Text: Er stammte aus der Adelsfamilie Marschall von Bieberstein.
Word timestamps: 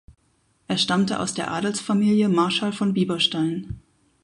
Er 0.67 0.79
stammte 0.79 1.19
aus 1.19 1.35
der 1.35 1.51
Adelsfamilie 1.51 2.27
Marschall 2.27 2.73
von 2.73 2.91
Bieberstein. 2.93 3.79